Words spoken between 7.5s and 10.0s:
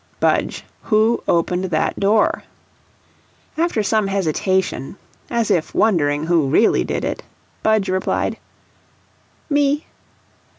Budge replied: "Me."